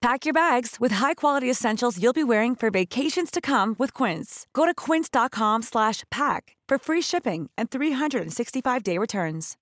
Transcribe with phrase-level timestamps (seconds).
[0.00, 4.46] Pack your bags with high-quality essentials you'll be wearing for vacations to come with Quince.
[4.54, 9.58] Go to quince.com slash pack for free shipping and 365-day returns.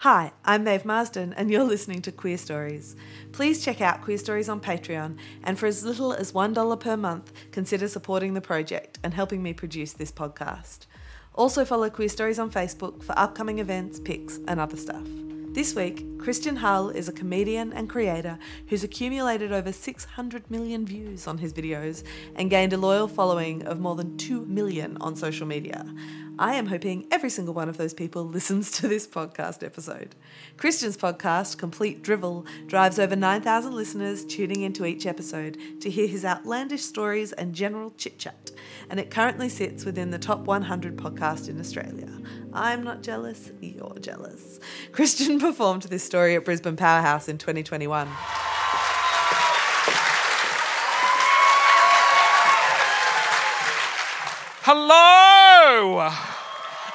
[0.00, 2.96] Hi, I'm Maeve Marsden, and you're listening to Queerstories.
[3.32, 7.88] Please check out Queerstories on Patreon, and for as little as $1 per month, consider
[7.88, 10.80] supporting the project and helping me produce this podcast.
[11.34, 15.06] Also, follow Queerstories on Facebook for upcoming events, pics, and other stuff.
[15.56, 21.26] This week, Christian Hull is a comedian and creator who's accumulated over 600 million views
[21.26, 22.02] on his videos
[22.34, 25.86] and gained a loyal following of more than 2 million on social media.
[26.38, 30.14] I am hoping every single one of those people listens to this podcast episode.
[30.58, 36.26] Christian's podcast, Complete Drivel, drives over 9,000 listeners tuning into each episode to hear his
[36.26, 38.50] outlandish stories and general chit chat,
[38.90, 42.10] and it currently sits within the top 100 podcast in Australia.
[42.52, 44.60] I'm not jealous, you're jealous.
[44.92, 48.08] Christian performed this story at Brisbane Powerhouse in 2021.
[54.68, 56.10] Hello!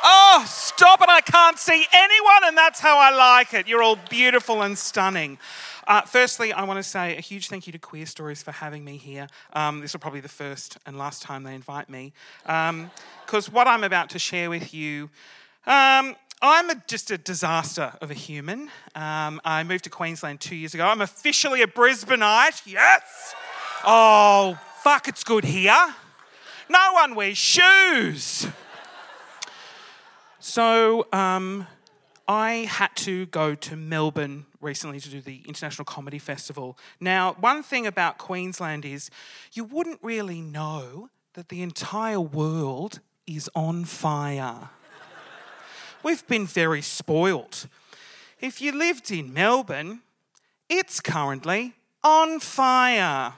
[0.04, 1.08] Oh, stop it.
[1.08, 3.66] I can't see anyone, and that's how I like it.
[3.66, 5.38] You're all beautiful and stunning.
[5.88, 8.98] Uh, firstly, I want to say a huge thank you to Queerstories for having me
[8.98, 9.28] here.
[9.54, 12.12] Um, this will probably be the first and last time they invite me.
[12.44, 15.04] Because um, what I'm about to share with you,
[15.66, 18.64] um, I'm a, just a disaster of a human.
[18.96, 20.86] Um, I moved to Queensland two years ago.
[20.86, 22.64] I'm officially a Brisbaneite.
[22.66, 23.34] Yes!
[23.86, 25.96] Oh, fuck, it's good here.
[26.70, 28.48] No one wears shoes.
[30.40, 31.68] So um,
[32.28, 36.78] I had to go to Melbourne recently to do the International Comedy Festival.
[37.00, 39.10] Now, one thing about Queensland is
[39.54, 44.70] you wouldn't really know that the entire world is on fire.
[46.04, 47.68] We've been very spoilt.
[48.40, 50.02] If you lived in Melbourne,
[50.70, 53.34] it's currently on fire.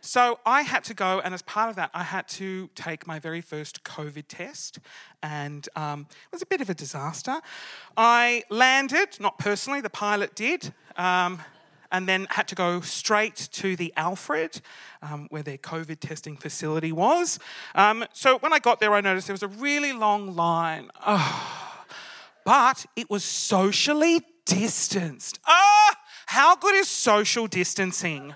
[0.00, 3.18] So I had to go, and as part of that, I had to take my
[3.18, 4.78] very first COVID test,
[5.22, 7.40] and um, it was a bit of a disaster.
[7.96, 10.72] I landed, not personally, the pilot did.
[10.96, 11.40] Um,
[11.92, 14.60] and then had to go straight to the Alfred,
[15.02, 17.38] um, where their COVID testing facility was.
[17.74, 20.90] Um, so when I got there, I noticed there was a really long line.
[21.04, 21.84] Oh,
[22.44, 25.40] but it was socially distanced.
[25.46, 25.96] Ah,
[26.26, 28.34] how good is social distancing?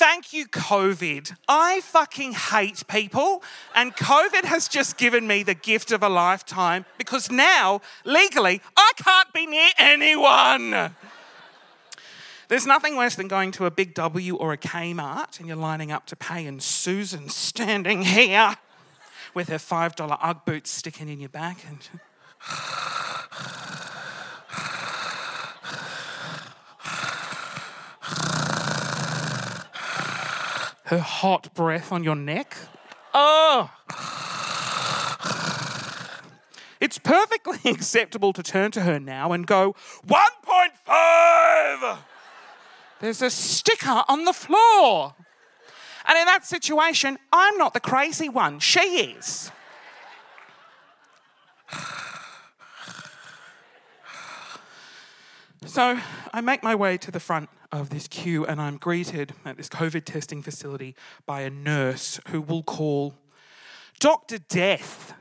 [0.00, 1.36] Thank you, COVID.
[1.46, 3.42] I fucking hate people,
[3.74, 8.92] and COVID has just given me the gift of a lifetime because now, legally, I
[8.96, 10.94] can't be near anyone.
[12.48, 15.92] There's nothing worse than going to a big W or a Kmart and you're lining
[15.92, 18.56] up to pay, and Susan's standing here
[19.34, 21.62] with her $5 Ugg boots sticking in your back.
[21.68, 21.78] And
[30.90, 32.56] her hot breath on your neck.
[33.14, 33.70] Oh!
[36.80, 41.98] It's perfectly acceptable to turn to her now and go, 1.5!
[43.00, 45.14] There's a sticker on the floor.
[46.06, 49.52] And in that situation, I'm not the crazy one, she is.
[55.66, 56.00] So
[56.32, 59.68] I make my way to the front of this queue and I'm greeted at this
[59.68, 60.94] COVID testing facility
[61.26, 63.14] by a nurse who will call
[63.98, 64.38] Dr.
[64.38, 65.14] Death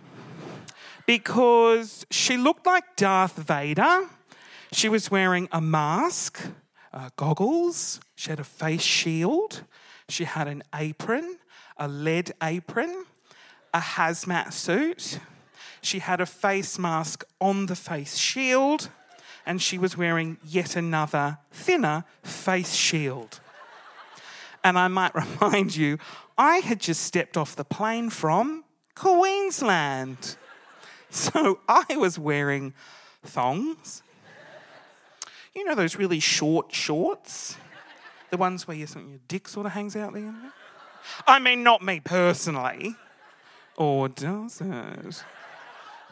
[1.06, 4.08] because she looked like Darth Vader.
[4.72, 6.40] She was wearing a mask,
[6.94, 9.64] uh, goggles, she had a face shield,
[10.08, 11.38] she had an apron,
[11.78, 13.06] a lead apron,
[13.74, 15.20] a hazmat suit.
[15.82, 18.90] She had a face mask on the face shield
[19.50, 23.40] and she was wearing yet another thinner face shield.
[24.64, 25.98] And I might remind you,
[26.38, 28.64] I had just stepped off the plane from
[28.94, 30.38] Queensland.
[31.10, 32.76] So I was wearing
[33.24, 34.04] thongs.
[35.56, 37.58] You know those really short shorts?
[38.30, 40.32] The ones where your, your dick sort of hangs out there?
[41.26, 42.96] I mean, not me personally.
[43.76, 45.24] Or does it?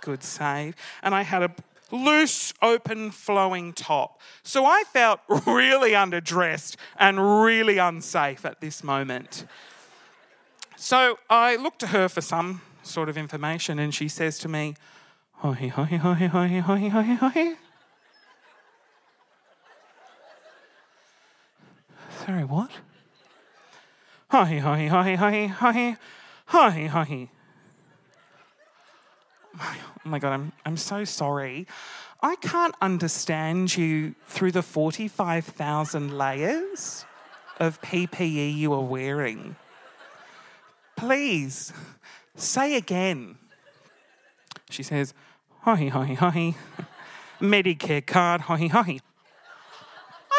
[0.01, 0.75] Good save.
[1.03, 1.51] And I had a
[1.91, 4.19] loose, open, flowing top.
[4.43, 9.45] So I felt really underdressed and really unsafe at this moment.
[10.75, 14.75] So I looked to her for some sort of information, and she says to me,
[15.37, 17.55] "Hi, hi, hi, hi, hi, hi, hi."
[22.25, 22.71] Sorry, what?
[24.29, 25.97] Hi, hi, hi, hi, hi,
[26.47, 27.29] hi, hi.
[30.05, 31.67] Oh my god, I'm I'm so sorry.
[32.21, 37.05] I can't understand you through the 45,000 layers
[37.59, 39.57] of PPE you are wearing.
[40.95, 41.73] Please,
[42.35, 43.37] say again.
[44.69, 45.13] She says,
[45.61, 46.55] hi, hi, hi.
[47.41, 48.99] Medicare card, hi, hi.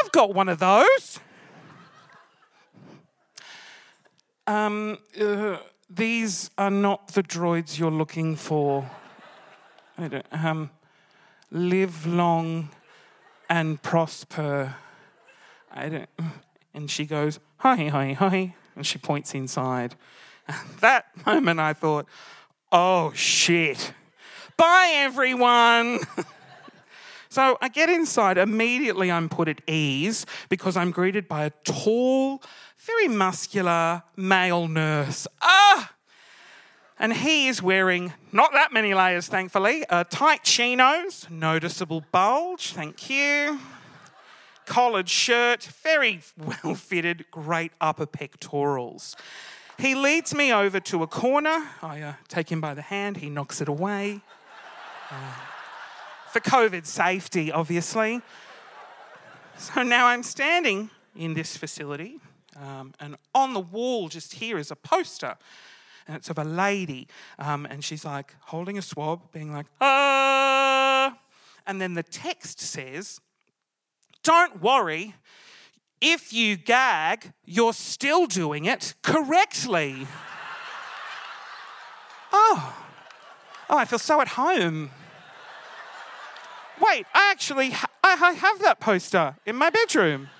[0.02, 1.20] I've got one of those.
[4.48, 8.90] Um, uh, these are not the droids you're looking for.
[10.00, 10.70] I don't, um,
[11.50, 12.68] live long
[13.50, 14.76] and prosper.
[15.72, 16.08] I don't,
[16.72, 19.96] and she goes, hi, hi, hi, and she points inside.
[20.46, 22.06] At that moment, I thought,
[22.70, 23.92] oh shit.
[24.56, 25.98] Bye, everyone.
[27.28, 28.38] so I get inside.
[28.38, 32.40] Immediately, I'm put at ease because I'm greeted by a tall,
[32.76, 35.26] very muscular male nurse.
[35.42, 35.92] Ah!
[37.00, 39.84] And he is wearing not that many layers, thankfully.
[39.88, 43.60] Uh, tight chinos, noticeable bulge, thank you.
[44.66, 49.14] Collared shirt, very well fitted, great upper pectorals.
[49.78, 51.68] He leads me over to a corner.
[51.82, 54.20] I uh, take him by the hand, he knocks it away.
[55.10, 55.32] Uh,
[56.32, 58.20] for COVID safety, obviously.
[59.56, 62.20] So now I'm standing in this facility,
[62.56, 65.36] um, and on the wall just here is a poster
[66.08, 67.06] and it's of a lady,
[67.38, 71.16] um, and she's like holding a swab, being like, ah.
[71.66, 73.20] And then the text says,
[74.24, 75.14] Don't worry,
[76.00, 79.96] if you gag, you're still doing it correctly.
[82.32, 82.76] oh,
[83.68, 84.90] oh, I feel so at home.
[86.80, 90.30] Wait, I actually ha- I have that poster in my bedroom.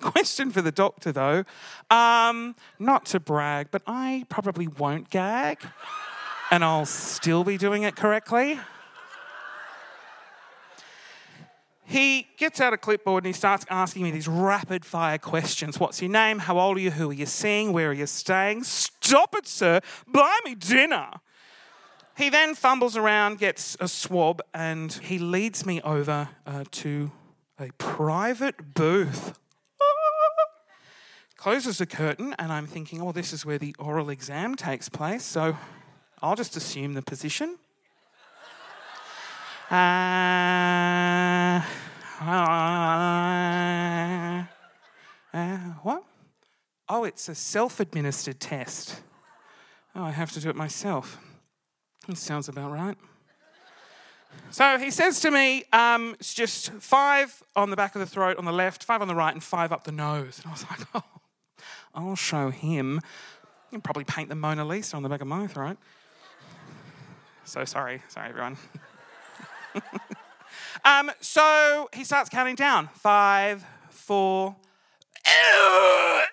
[0.00, 1.44] Question for the doctor though.
[1.90, 5.58] Um, not to brag, but I probably won't gag
[6.50, 8.58] and I'll still be doing it correctly.
[11.84, 15.80] He gets out a clipboard and he starts asking me these rapid fire questions.
[15.80, 16.38] What's your name?
[16.38, 16.92] How old are you?
[16.92, 17.72] Who are you seeing?
[17.72, 18.62] Where are you staying?
[18.62, 19.80] Stop it, sir.
[20.06, 21.08] Buy me dinner.
[22.16, 27.10] He then fumbles around, gets a swab, and he leads me over uh, to
[27.58, 29.38] a private booth
[31.40, 35.24] closes the curtain, and I'm thinking, oh, this is where the oral exam takes place,
[35.24, 35.56] so
[36.20, 37.56] I'll just assume the position.
[39.70, 41.62] Uh,
[42.20, 42.24] uh,
[45.32, 46.04] uh, what?
[46.90, 49.00] Oh, it's a self administered test.
[49.94, 51.18] Oh, I have to do it myself.
[52.06, 52.98] That sounds about right.
[54.50, 58.36] So he says to me, um, it's just five on the back of the throat
[58.36, 60.38] on the left, five on the right, and five up the nose.
[60.38, 61.19] And I was like, oh,
[61.94, 63.00] I'll show him.
[63.70, 65.78] You probably paint the Mona Lisa on the back of my throat.
[67.44, 68.56] So sorry, sorry everyone.
[70.84, 72.88] um, so he starts counting down.
[72.94, 74.56] Five, four.
[75.26, 76.26] oh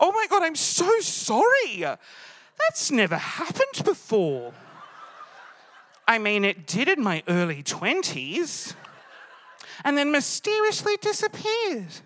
[0.00, 1.80] my god, I'm so sorry.
[1.80, 4.52] That's never happened before.
[6.08, 8.74] I mean, it did in my early 20s
[9.84, 12.00] and then mysteriously disappeared.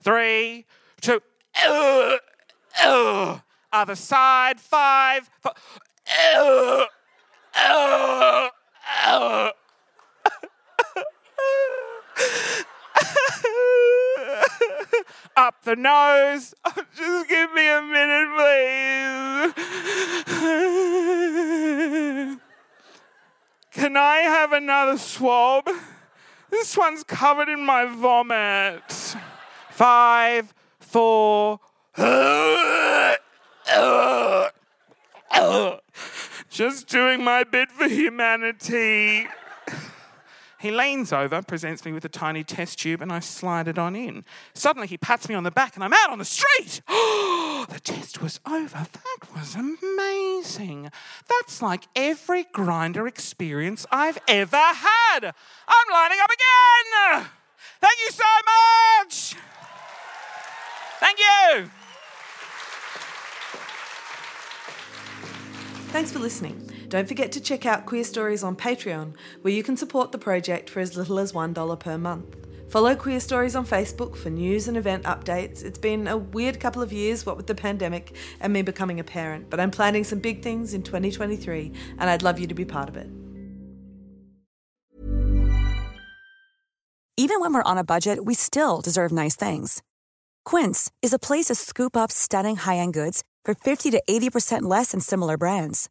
[0.00, 0.66] Three,
[1.00, 1.20] two,
[1.66, 2.16] uh,
[2.82, 3.38] uh,
[3.72, 6.84] other side, five, uh,
[7.56, 8.48] uh,
[9.06, 9.50] uh.
[15.36, 16.54] Up the nose.
[16.64, 19.52] Oh, just give me a minute, please.
[23.72, 25.68] Can I have another swab?
[26.54, 29.16] This one's covered in my vomit.
[29.70, 31.58] Five, four.
[36.48, 39.26] Just doing my bit for humanity.
[40.64, 43.94] He leans over, presents me with a tiny test tube, and I slide it on
[43.94, 44.24] in.
[44.54, 46.80] Suddenly, he pats me on the back, and I'm out on the street.
[46.88, 48.86] the test was over.
[48.90, 50.90] That was amazing.
[51.28, 55.34] That's like every Grindr experience I've ever had.
[55.68, 57.26] I'm lining up again.
[57.82, 58.24] Thank you so
[59.02, 59.36] much.
[60.98, 61.70] Thank you.
[65.92, 66.70] Thanks for listening.
[66.94, 70.78] Don't forget to check out Queerstories on Patreon, where you can support the project for
[70.78, 72.36] as little as $1 per month.
[72.68, 75.64] Follow Queerstories on Facebook for news and event updates.
[75.64, 79.02] It's been a weird couple of years, what with the pandemic and me becoming a
[79.02, 82.64] parent, but I'm planning some big things in 2023 and I'd love you to be
[82.64, 83.10] part of it.
[87.16, 89.82] Even when we're on a budget, we still deserve nice things.
[90.44, 94.62] Quince is a place to scoop up stunning high end goods for 50 to 80%
[94.62, 95.90] less than similar brands.